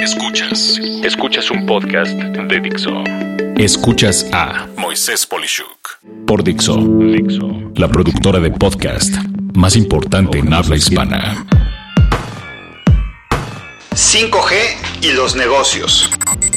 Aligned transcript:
Escuchas. 0.00 0.78
Escuchas 1.02 1.50
un 1.50 1.66
podcast 1.66 2.12
de 2.12 2.60
Dixo. 2.60 3.02
Escuchas 3.56 4.26
a 4.32 4.68
Moisés 4.76 5.26
Polishuk 5.26 5.98
por 6.26 6.44
Dixo. 6.44 6.76
Dixo. 6.76 7.72
La 7.74 7.88
productora 7.88 8.38
de 8.38 8.50
podcast 8.50 9.12
más 9.54 9.74
importante 9.74 10.38
en 10.38 10.52
habla 10.52 10.76
hispana. 10.76 11.44
5G 13.90 14.52
y 15.02 15.12
los 15.12 15.34
negocios. 15.34 16.08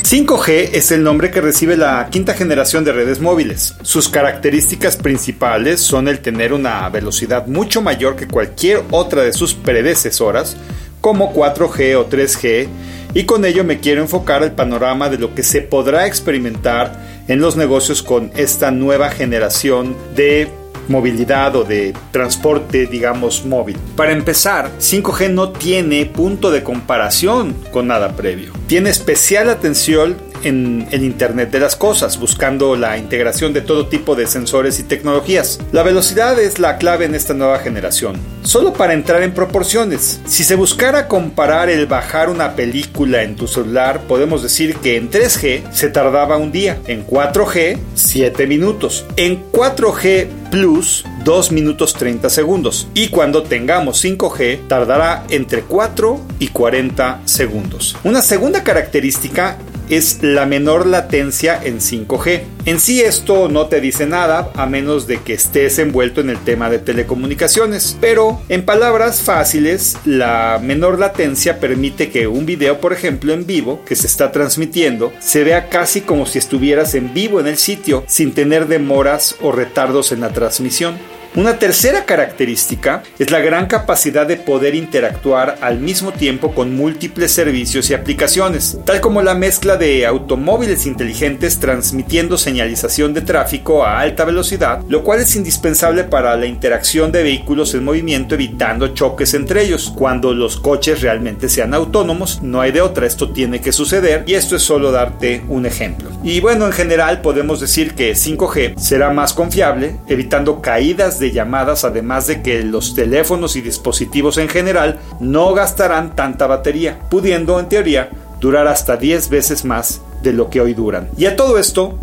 5G 0.04 0.70
es 0.74 0.92
el 0.92 1.04
nombre 1.04 1.32
que 1.32 1.42
recibe 1.42 1.76
la 1.78 2.10
quinta 2.12 2.36
generación 2.36 2.84
de 2.84 2.92
redes 2.92 3.20
móviles. 3.20 3.76
Sus 3.82 4.08
características 4.08 4.98
principales 4.98 5.82
son 5.82 6.08
el 6.08 6.20
tener 6.20 6.54
una 6.54 6.88
velocidad 6.90 7.48
mucho 7.48 7.82
mayor 7.82 8.16
que 8.16 8.28
cualquier 8.28 8.84
otra 8.92 9.24
de 9.24 9.34
sus 9.34 9.56
predecesoras, 9.56 10.58
como 11.02 11.34
4G 11.34 11.96
o 11.96 12.08
3G, 12.08 12.68
y 13.14 13.24
con 13.24 13.46
ello 13.46 13.64
me 13.64 13.80
quiero 13.80 14.02
enfocar 14.02 14.44
al 14.44 14.54
panorama 14.54 15.10
de 15.10 15.18
lo 15.18 15.36
que 15.36 15.44
se 15.44 15.62
podrá 15.62 16.08
experimentar 16.08 17.24
en 17.28 17.40
los 17.40 17.56
negocios 17.56 18.02
con 18.02 18.32
esta 18.36 18.72
nueva 18.72 19.10
generación 19.10 19.96
de 20.16 20.50
movilidad 20.88 21.56
o 21.56 21.64
de 21.64 21.94
transporte, 22.12 22.86
digamos, 22.86 23.46
móvil. 23.46 23.78
Para 23.96 24.12
empezar, 24.12 24.72
5G 24.80 25.30
no 25.30 25.52
tiene 25.52 26.06
punto 26.06 26.52
de 26.52 26.64
comparación 26.64 27.56
con 27.72 27.88
nada 27.88 28.16
previo. 28.16 28.54
Tiene 28.68 28.90
especial 28.90 29.50
atención 29.50 30.18
en 30.44 30.88
el 30.92 31.04
Internet 31.04 31.52
de 31.52 31.60
las 31.60 31.76
Cosas, 31.76 32.20
buscando 32.20 32.76
la 32.76 32.98
integración 32.98 33.54
de 33.54 33.62
todo 33.62 33.88
tipo 33.88 34.16
de 34.16 34.28
sensores 34.28 34.80
y 34.80 34.84
tecnologías. 34.84 35.60
La 35.72 35.84
velocidad 35.84 36.40
es 36.40 36.60
la 36.60 36.78
clave 36.78 37.06
en 37.06 37.16
esta 37.16 37.34
nueva 37.34 37.60
generación. 37.60 38.18
Solo 38.44 38.74
para 38.74 38.94
entrar 38.94 39.24
en 39.24 39.34
proporciones, 39.34 40.22
si 40.26 40.44
se 40.44 40.56
buscara 40.56 41.08
comparar 41.08 41.70
el 41.70 41.86
bajar 41.86 42.30
una 42.30 42.56
película 42.56 43.24
en 43.24 43.36
tu 43.36 43.48
celular, 43.48 44.02
podemos 44.08 44.44
decir 44.44 44.76
que 44.78 44.98
en 44.98 45.10
3G 45.10 45.72
se 45.72 45.90
tardaba 45.90 46.38
un 46.38 46.52
día, 46.52 46.80
en 46.88 47.06
4G 47.06 47.78
7 47.94 48.48
minutos, 48.48 49.06
en 49.16 49.52
4G 49.52 50.28
Plus 50.52 51.06
2 51.24 51.52
minutos 51.54 51.94
30 51.94 52.30
segundos 52.30 52.88
y 52.94 53.08
cuando 53.08 53.44
tengamos 53.44 54.04
5G 54.04 54.68
tardará 54.68 55.24
entre 55.30 55.62
4 55.62 56.20
y 56.40 56.50
40 56.50 57.22
segundos. 57.26 57.96
Una 58.04 58.22
segunda 58.22 58.64
característica 58.64 59.58
es 59.92 60.24
la 60.24 60.46
menor 60.46 60.88
latencia 60.88 61.60
en 61.62 61.80
5G. 61.80 62.44
En 62.66 62.80
sí 62.80 63.02
esto 63.02 63.50
no 63.50 63.68
te 63.68 63.82
dice 63.82 64.06
nada 64.06 64.52
a 64.56 64.66
menos 64.66 65.08
de 65.08 65.22
que 65.22 65.34
estés 65.34 65.80
envuelto 65.80 66.22
en 66.22 66.30
el 66.30 66.38
tema 66.38 66.70
de 66.70 66.80
telecomunicaciones, 66.80 67.98
pero 68.00 68.42
en 68.50 68.64
palabras 68.64 69.22
fáciles, 69.22 69.98
la 70.06 70.60
menor 70.62 71.00
latencia 71.00 71.60
permite 71.60 72.10
que 72.10 72.28
un 72.28 72.46
video, 72.46 72.80
por 72.80 72.94
ejemplo, 72.94 73.34
en 73.34 73.46
vivo, 73.46 73.84
que 73.86 73.96
se 73.96 74.08
está 74.08 74.32
transmitiendo, 74.32 75.12
se 75.20 75.44
vea 75.44 75.70
casi 75.70 76.02
como 76.02 76.26
si 76.26 76.40
estuvieras 76.40 76.96
en 76.96 77.14
vivo 77.14 77.40
en 77.40 77.48
el 77.48 77.58
sitio, 77.58 78.04
sin 78.08 78.34
tener 78.34 78.68
demoras 78.68 79.36
o 79.42 79.52
retardos 79.52 80.12
en 80.12 80.22
la 80.22 80.30
transmisión. 80.30 80.98
Una 81.34 81.58
tercera 81.58 82.04
característica 82.04 83.04
es 83.18 83.32
la 83.32 83.40
gran 83.40 83.68
capacidad 83.68 84.28
de 84.28 84.36
poder 84.36 84.76
interactuar 84.76 85.60
al 85.62 85.80
mismo 85.80 86.12
tiempo 86.12 86.54
con 86.54 86.76
múltiples 86.76 87.32
servicios 87.32 87.90
y 87.90 87.94
aplicaciones, 87.94 88.78
tal 88.84 89.00
como 89.00 89.22
la 89.22 89.34
mezcla 89.34 89.78
de 89.78 90.06
automóviles 90.06 90.86
inteligentes 90.86 91.58
transmitiendo 91.58 92.38
señalización 92.38 93.14
de 93.14 93.22
tráfico 93.22 93.86
a 93.86 94.02
alta 94.02 94.26
velocidad, 94.26 94.82
lo 94.90 95.06
cual 95.06 95.22
es 95.22 95.38
indispensable 95.38 96.04
para 96.04 96.36
la 96.36 96.48
interacción 96.48 97.14
de 97.14 97.24
vehículos 97.24 97.74
en 97.76 97.86
movimiento 97.86 98.36
evitando 98.36 98.90
choques 98.90 99.34
entre 99.34 99.64
ellos. 99.64 99.94
Cuando 99.96 100.34
los 100.34 100.58
coches 100.58 101.00
realmente 101.00 101.48
sean 101.48 101.74
autónomos, 101.74 102.42
no 102.42 102.60
hay 102.60 102.74
de 102.74 102.82
otra, 102.82 103.08
esto 103.08 103.32
tiene 103.32 103.62
que 103.62 103.72
suceder 103.72 104.26
y 104.28 104.34
esto 104.34 104.58
es 104.58 104.64
solo 104.64 104.92
darte 104.92 105.44
un 105.48 105.66
ejemplo. 105.66 106.10
Y 106.26 106.42
bueno, 106.42 106.66
en 106.66 106.74
general 106.74 107.22
podemos 107.22 107.62
decir 107.62 107.96
que 107.96 108.16
5G 108.16 108.78
será 108.78 109.12
más 109.12 109.32
confiable, 109.32 109.96
evitando 110.10 110.60
caídas 110.60 111.21
de 111.22 111.32
llamadas, 111.32 111.86
además 111.86 112.28
de 112.28 112.42
que 112.42 112.62
los 112.64 112.94
teléfonos 112.94 113.56
y 113.56 113.62
dispositivos 113.62 114.38
en 114.38 114.50
general 114.50 115.00
no 115.22 115.54
gastarán 115.54 116.16
tanta 116.16 116.48
batería, 116.48 117.00
pudiendo 117.10 117.58
en 117.62 117.70
teoría 117.70 118.10
durar 118.42 118.68
hasta 118.68 118.98
10 118.98 119.30
veces 119.30 119.64
más 119.64 120.02
de 120.22 120.34
lo 120.34 120.50
que 120.50 120.60
hoy 120.60 120.74
duran. 120.74 121.08
Y 121.16 121.28
a 121.28 121.38
todo 121.38 121.58
esto, 121.58 121.98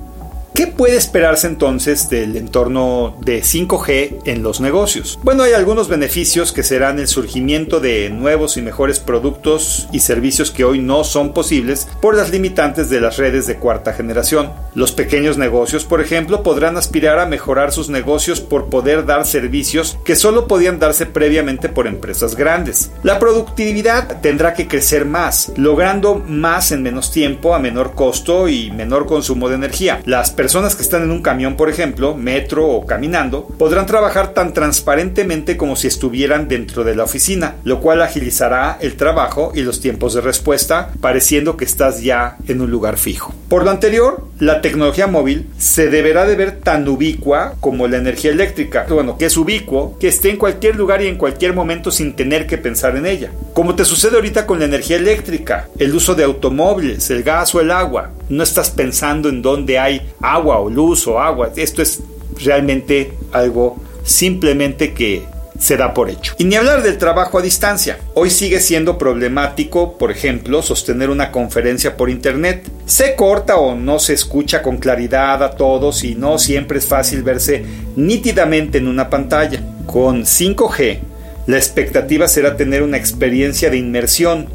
¿Qué 0.58 0.66
puede 0.66 0.96
esperarse 0.96 1.46
entonces 1.46 2.10
del 2.10 2.36
entorno 2.36 3.16
de 3.20 3.42
5G 3.42 4.22
en 4.24 4.42
los 4.42 4.60
negocios? 4.60 5.16
Bueno, 5.22 5.44
hay 5.44 5.52
algunos 5.52 5.86
beneficios 5.86 6.50
que 6.50 6.64
serán 6.64 6.98
el 6.98 7.06
surgimiento 7.06 7.78
de 7.78 8.10
nuevos 8.10 8.56
y 8.56 8.62
mejores 8.62 8.98
productos 8.98 9.88
y 9.92 10.00
servicios 10.00 10.50
que 10.50 10.64
hoy 10.64 10.80
no 10.80 11.04
son 11.04 11.32
posibles 11.32 11.86
por 12.02 12.16
las 12.16 12.32
limitantes 12.32 12.90
de 12.90 13.00
las 13.00 13.18
redes 13.18 13.46
de 13.46 13.54
cuarta 13.54 13.92
generación. 13.92 14.50
Los 14.74 14.90
pequeños 14.90 15.38
negocios, 15.38 15.84
por 15.84 16.00
ejemplo, 16.00 16.42
podrán 16.42 16.76
aspirar 16.76 17.20
a 17.20 17.26
mejorar 17.26 17.70
sus 17.70 17.88
negocios 17.88 18.40
por 18.40 18.68
poder 18.68 19.06
dar 19.06 19.26
servicios 19.26 19.96
que 20.04 20.16
solo 20.16 20.48
podían 20.48 20.80
darse 20.80 21.06
previamente 21.06 21.68
por 21.68 21.86
empresas 21.86 22.34
grandes. 22.34 22.90
La 23.04 23.20
productividad 23.20 24.20
tendrá 24.22 24.54
que 24.54 24.66
crecer 24.66 25.04
más, 25.04 25.52
logrando 25.56 26.16
más 26.16 26.72
en 26.72 26.82
menos 26.82 27.12
tiempo, 27.12 27.54
a 27.54 27.60
menor 27.60 27.94
costo 27.94 28.48
y 28.48 28.72
menor 28.72 29.06
consumo 29.06 29.48
de 29.48 29.54
energía. 29.54 30.00
Las 30.04 30.32
que 30.48 30.82
están 30.82 31.02
en 31.02 31.10
un 31.10 31.20
camión, 31.20 31.56
por 31.56 31.68
ejemplo, 31.68 32.14
metro 32.14 32.66
o 32.66 32.86
caminando, 32.86 33.46
podrán 33.46 33.84
trabajar 33.84 34.32
tan 34.32 34.54
transparentemente 34.54 35.58
como 35.58 35.76
si 35.76 35.88
estuvieran 35.88 36.48
dentro 36.48 36.84
de 36.84 36.96
la 36.96 37.04
oficina, 37.04 37.56
lo 37.64 37.80
cual 37.80 38.00
agilizará 38.00 38.78
el 38.80 38.96
trabajo 38.96 39.52
y 39.54 39.60
los 39.60 39.80
tiempos 39.80 40.14
de 40.14 40.22
respuesta, 40.22 40.90
pareciendo 41.02 41.58
que 41.58 41.66
estás 41.66 42.02
ya 42.02 42.36
en 42.48 42.62
un 42.62 42.70
lugar 42.70 42.96
fijo. 42.96 43.34
Por 43.48 43.64
lo 43.64 43.70
anterior, 43.70 44.26
la 44.38 44.60
tecnología 44.60 45.06
móvil 45.06 45.46
se 45.56 45.88
deberá 45.88 46.26
de 46.26 46.36
ver 46.36 46.60
tan 46.60 46.86
ubicua 46.86 47.54
como 47.60 47.88
la 47.88 47.96
energía 47.96 48.30
eléctrica. 48.30 48.86
Bueno, 48.90 49.16
que 49.16 49.24
es 49.24 49.38
ubicuo, 49.38 49.96
que 49.98 50.08
esté 50.08 50.28
en 50.28 50.36
cualquier 50.36 50.76
lugar 50.76 51.00
y 51.00 51.06
en 51.06 51.16
cualquier 51.16 51.54
momento 51.54 51.90
sin 51.90 52.14
tener 52.14 52.46
que 52.46 52.58
pensar 52.58 52.94
en 52.96 53.06
ella. 53.06 53.32
Como 53.54 53.74
te 53.74 53.86
sucede 53.86 54.16
ahorita 54.16 54.44
con 54.44 54.58
la 54.58 54.66
energía 54.66 54.98
eléctrica, 54.98 55.66
el 55.78 55.94
uso 55.94 56.14
de 56.14 56.24
automóviles, 56.24 57.08
el 57.08 57.22
gas 57.22 57.54
o 57.54 57.60
el 57.62 57.70
agua. 57.70 58.10
No 58.28 58.42
estás 58.42 58.68
pensando 58.68 59.30
en 59.30 59.40
dónde 59.40 59.78
hay 59.78 60.12
agua 60.20 60.58
o 60.58 60.68
luz 60.68 61.06
o 61.06 61.18
agua. 61.18 61.50
Esto 61.56 61.80
es 61.80 62.02
realmente 62.44 63.12
algo 63.32 63.80
simplemente 64.04 64.92
que 64.92 65.24
se 65.58 65.76
da 65.76 65.92
por 65.92 66.08
hecho. 66.08 66.34
Y 66.38 66.44
ni 66.44 66.54
hablar 66.54 66.82
del 66.82 66.98
trabajo 66.98 67.38
a 67.38 67.42
distancia. 67.42 67.98
Hoy 68.14 68.30
sigue 68.30 68.60
siendo 68.60 68.96
problemático, 68.96 69.98
por 69.98 70.10
ejemplo, 70.10 70.62
sostener 70.62 71.10
una 71.10 71.30
conferencia 71.30 71.96
por 71.96 72.10
internet. 72.10 72.66
Se 72.86 73.16
corta 73.16 73.56
o 73.56 73.74
no 73.74 73.98
se 73.98 74.14
escucha 74.14 74.62
con 74.62 74.78
claridad 74.78 75.42
a 75.42 75.50
todos 75.50 76.04
y 76.04 76.14
no 76.14 76.38
siempre 76.38 76.78
es 76.78 76.86
fácil 76.86 77.22
verse 77.22 77.64
nítidamente 77.96 78.78
en 78.78 78.88
una 78.88 79.10
pantalla. 79.10 79.60
Con 79.86 80.22
5G, 80.22 81.00
la 81.46 81.56
expectativa 81.56 82.28
será 82.28 82.56
tener 82.56 82.82
una 82.82 82.96
experiencia 82.96 83.70
de 83.70 83.78
inmersión, 83.78 84.48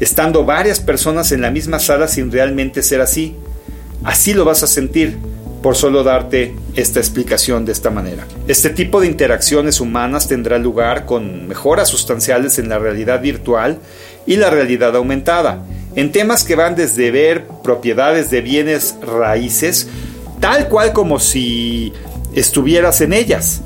estando 0.00 0.44
varias 0.44 0.80
personas 0.80 1.32
en 1.32 1.42
la 1.42 1.50
misma 1.50 1.78
sala 1.78 2.08
sin 2.08 2.32
realmente 2.32 2.82
ser 2.82 3.00
así. 3.00 3.34
Así 4.04 4.32
lo 4.32 4.44
vas 4.44 4.62
a 4.62 4.66
sentir 4.66 5.18
por 5.66 5.74
solo 5.74 6.04
darte 6.04 6.54
esta 6.76 7.00
explicación 7.00 7.64
de 7.64 7.72
esta 7.72 7.90
manera. 7.90 8.24
Este 8.46 8.70
tipo 8.70 9.00
de 9.00 9.08
interacciones 9.08 9.80
humanas 9.80 10.28
tendrá 10.28 10.58
lugar 10.58 11.06
con 11.06 11.48
mejoras 11.48 11.88
sustanciales 11.88 12.60
en 12.60 12.68
la 12.68 12.78
realidad 12.78 13.20
virtual 13.20 13.80
y 14.28 14.36
la 14.36 14.48
realidad 14.48 14.94
aumentada, 14.94 15.64
en 15.96 16.12
temas 16.12 16.44
que 16.44 16.54
van 16.54 16.76
desde 16.76 17.10
ver 17.10 17.48
propiedades 17.64 18.30
de 18.30 18.42
bienes 18.42 18.94
raíces, 19.02 19.88
tal 20.38 20.68
cual 20.68 20.92
como 20.92 21.18
si 21.18 21.92
estuvieras 22.32 23.00
en 23.00 23.12
ellas, 23.12 23.60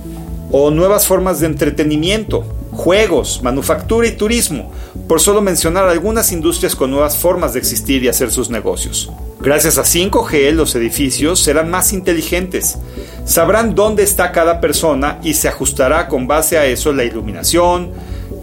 o 0.50 0.70
nuevas 0.70 1.06
formas 1.06 1.40
de 1.40 1.48
entretenimiento, 1.48 2.46
juegos, 2.72 3.42
manufactura 3.42 4.08
y 4.08 4.12
turismo, 4.12 4.72
por 5.06 5.20
solo 5.20 5.42
mencionar 5.42 5.86
algunas 5.86 6.32
industrias 6.32 6.74
con 6.74 6.90
nuevas 6.90 7.18
formas 7.18 7.52
de 7.52 7.58
existir 7.58 8.02
y 8.02 8.08
hacer 8.08 8.30
sus 8.30 8.48
negocios. 8.48 9.10
Gracias 9.42 9.78
a 9.78 9.84
5G 9.84 10.52
los 10.52 10.74
edificios 10.74 11.40
serán 11.40 11.70
más 11.70 11.94
inteligentes, 11.94 12.76
sabrán 13.24 13.74
dónde 13.74 14.02
está 14.02 14.32
cada 14.32 14.60
persona 14.60 15.18
y 15.22 15.32
se 15.32 15.48
ajustará 15.48 16.08
con 16.08 16.26
base 16.26 16.58
a 16.58 16.66
eso 16.66 16.92
la 16.92 17.04
iluminación, 17.04 17.90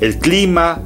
el 0.02 0.18
clima, 0.18 0.82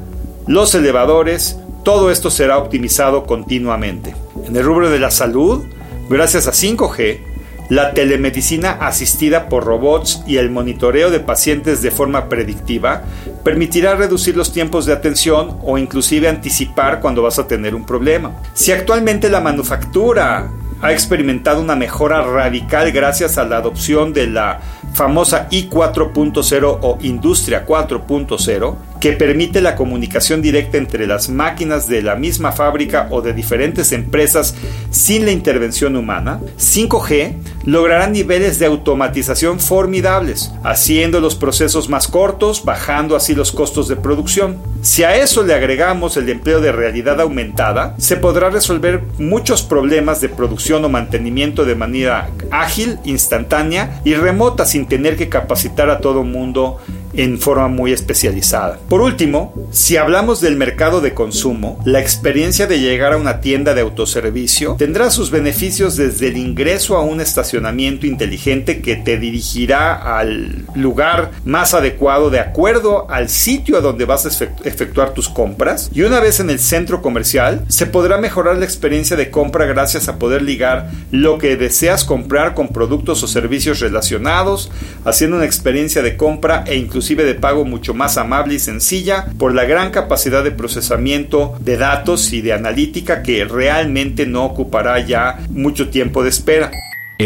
los 0.48 0.76
elevadores, 0.76 1.58
todo 1.84 2.12
esto 2.12 2.30
será 2.30 2.58
optimizado 2.58 3.26
continuamente. 3.26 4.14
En 4.46 4.54
el 4.54 4.66
rubro 4.66 4.90
de 4.90 5.00
la 5.00 5.12
salud, 5.12 5.64
gracias 6.10 6.46
a 6.46 6.52
5G, 6.52 7.31
la 7.72 7.94
telemedicina 7.94 8.72
asistida 8.72 9.48
por 9.48 9.64
robots 9.64 10.24
y 10.28 10.36
el 10.36 10.50
monitoreo 10.50 11.10
de 11.10 11.22
pacientes 11.22 11.82
de 11.82 11.90
forma 11.90 12.28
predictiva 12.28 13.04
permitirá 13.46 13.96
reducir 13.96 14.36
los 14.36 14.52
tiempos 14.52 14.86
de 14.86 14.92
atención 14.92 15.58
o 15.64 15.78
inclusive 15.78 16.28
anticipar 16.28 17.00
cuando 17.00 17.22
vas 17.22 17.40
a 17.40 17.48
tener 17.48 17.74
un 17.74 17.86
problema. 17.86 18.34
Si 18.54 18.74
actualmente 18.74 19.30
la 19.30 19.40
manufactura 19.40 20.52
ha 20.82 20.92
experimentado 20.92 21.62
una 21.62 21.76
mejora 21.76 22.22
radical 22.24 22.92
gracias 22.92 23.38
a 23.38 23.46
la 23.46 23.58
adopción 23.58 24.12
de 24.12 24.28
la 24.28 24.60
famosa 24.94 25.48
I 25.52 25.70
4.0 25.70 26.80
o 26.82 26.98
Industria 27.02 27.66
4.0, 27.66 28.76
que 29.00 29.14
permite 29.14 29.62
la 29.62 29.76
comunicación 29.76 30.42
directa 30.42 30.78
entre 30.78 31.08
las 31.08 31.30
máquinas 31.30 31.88
de 31.88 32.02
la 32.02 32.16
misma 32.16 32.52
fábrica 32.52 33.08
o 33.12 33.22
de 33.22 33.34
diferentes 33.34 33.92
empresas 33.92 34.56
sin 34.90 35.26
la 35.26 35.32
intervención 35.32 35.96
humana, 35.96 36.40
5G 36.58 37.36
logrará 37.66 38.08
niveles 38.08 38.60
de 38.60 38.66
automatización 38.66 39.60
formidables, 39.60 40.52
haciendo 40.64 41.20
los 41.20 41.36
procesos 41.36 41.90
más 41.90 42.08
cortos, 42.08 42.64
bajando 42.64 43.16
así 43.16 43.36
los 43.36 43.52
costos 43.52 43.88
de 43.88 43.96
producción. 43.96 44.58
Si 44.82 45.04
a 45.04 45.16
eso 45.16 45.44
le 45.44 45.54
agregamos 45.54 46.18
el 46.18 46.30
empleo 46.30 46.62
de 46.62 46.72
realidad 46.72 47.22
aumentada, 47.22 47.96
se 47.98 48.18
podrá 48.18 48.50
resolver 48.50 49.04
muchos 49.18 49.62
problemas 49.62 50.22
de 50.22 50.30
producción 50.30 50.84
o 50.86 50.90
mantenimiento 50.90 51.66
de 51.66 51.76
manera 51.76 52.30
ágil, 52.50 53.00
instantánea 53.04 54.02
y 54.04 54.14
remota 54.16 54.66
sin 54.66 54.88
tener 54.88 55.18
que 55.18 55.30
capacitar 55.30 55.90
a 55.90 56.00
todo 56.00 56.24
mundo 56.24 56.80
en 57.14 57.40
forma 57.40 57.68
muy 57.68 57.92
especializada. 57.92 58.80
Por 58.90 59.02
último, 59.02 59.54
si 59.72 59.98
hablamos 59.98 60.42
del 60.42 60.56
mercado 60.56 61.02
de 61.02 61.14
consumo, 61.14 61.80
la 61.86 62.00
experiencia 62.00 62.68
de 62.68 62.80
llegar 62.80 63.14
a 63.14 63.18
una 63.18 63.42
tienda 63.42 63.74
de 63.74 63.82
autoservicio 63.82 64.76
tendrá 64.78 65.10
sus 65.10 65.32
beneficios 65.32 65.96
desde 65.96 66.28
el 66.28 66.38
ingreso 66.38 66.96
a 66.96 67.02
un 67.02 67.22
estacionamiento 67.52 68.08
inteligente 68.08 68.82
que 68.82 68.96
te 68.96 69.18
dirigirá 69.18 70.18
al 70.18 70.66
lugar 70.74 71.32
más 71.44 71.74
adecuado 71.74 72.30
de 72.30 72.40
acuerdo 72.40 73.10
al 73.10 73.28
sitio 73.28 73.78
a 73.78 73.82
donde 73.82 74.06
vas 74.06 74.26
a 74.26 74.46
efectuar 74.64 75.14
tus 75.14 75.28
compras 75.28 75.90
y 75.94 76.04
una 76.04 76.22
vez 76.22 76.40
en 76.40 76.50
el 76.50 76.60
centro 76.60 77.02
comercial 77.02 77.66
se 77.68 77.88
podrá 77.88 78.18
mejorar 78.18 78.58
la 78.58 78.66
experiencia 78.66 79.18
de 79.18 79.30
compra 79.30 79.66
gracias 79.66 80.08
a 80.08 80.18
poder 80.18 80.44
ligar 80.44 80.92
lo 81.12 81.38
que 81.38 81.58
deseas 81.58 82.06
comprar 82.06 82.54
con 82.54 82.70
productos 82.70 83.22
o 83.24 83.28
servicios 83.28 83.82
relacionados, 83.82 84.72
haciendo 85.04 85.36
una 85.36 85.46
experiencia 85.46 86.02
de 86.02 86.16
compra 86.16 86.64
e 86.68 86.78
incluso 86.78 87.02
de 87.02 87.34
pago 87.36 87.66
mucho 87.66 87.96
más 87.96 88.18
amable 88.18 88.54
y 88.54 88.60
sencilla 88.60 89.26
por 89.40 89.54
la 89.56 89.66
gran 89.66 89.90
capacidad 89.90 90.44
de 90.44 90.52
procesamiento 90.52 91.56
de 91.60 91.76
datos 91.78 92.32
y 92.32 92.42
de 92.42 92.54
analítica 92.54 93.24
que 93.24 93.44
realmente 93.44 94.28
no 94.28 94.46
ocupará 94.46 95.00
ya 95.00 95.40
mucho 95.50 95.90
tiempo 95.90 96.24
de 96.24 96.30
espera. 96.30 96.72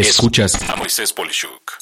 Escuchas 0.00 0.58
a 0.68 0.76
Moisés 0.76 1.10
Polishuk. 1.12 1.72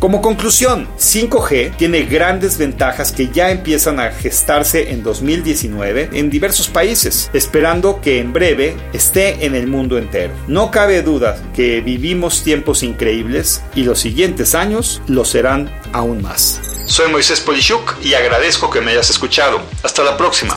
Como 0.00 0.20
conclusión, 0.20 0.88
5G 0.98 1.76
tiene 1.76 2.02
grandes 2.02 2.58
ventajas 2.58 3.12
que 3.12 3.28
ya 3.28 3.50
empiezan 3.50 4.00
a 4.00 4.10
gestarse 4.10 4.90
en 4.90 5.04
2019 5.04 6.10
en 6.12 6.30
diversos 6.30 6.68
países, 6.68 7.30
esperando 7.32 8.00
que 8.00 8.18
en 8.18 8.32
breve 8.32 8.76
esté 8.92 9.46
en 9.46 9.54
el 9.54 9.68
mundo 9.68 9.98
entero. 9.98 10.34
No 10.48 10.72
cabe 10.72 11.02
duda 11.02 11.40
que 11.54 11.80
vivimos 11.80 12.42
tiempos 12.42 12.82
increíbles 12.82 13.62
y 13.76 13.84
los 13.84 14.00
siguientes 14.00 14.56
años 14.56 15.00
lo 15.06 15.24
serán 15.24 15.72
aún 15.92 16.22
más. 16.22 16.60
Soy 16.86 17.10
Moisés 17.10 17.40
Polishuk 17.40 17.96
y 18.02 18.14
agradezco 18.14 18.68
que 18.68 18.80
me 18.80 18.90
hayas 18.90 19.10
escuchado. 19.10 19.60
Hasta 19.84 20.02
la 20.02 20.16
próxima. 20.16 20.56